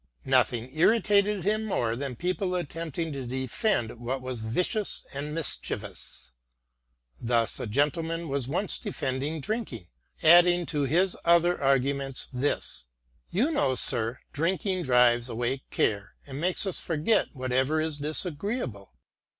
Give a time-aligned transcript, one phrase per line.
[0.25, 6.31] Nothing irritated him more than people attempting to defend what was vicious and mischievous.
[7.21, 9.89] Thus a gentleman was once defending drinking,
[10.23, 12.85] adding to his other arguments this:"
[13.29, 18.95] You know, sir, drinking drives away care and makes us forget whatever is dis agreeable.